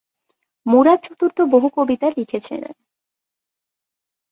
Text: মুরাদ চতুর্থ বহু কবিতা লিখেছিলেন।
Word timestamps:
মুরাদ 0.65 0.99
চতুর্থ 1.03 1.37
বহু 1.51 1.67
কবিতা 1.75 2.07
লিখেছিলেন। 2.17 2.75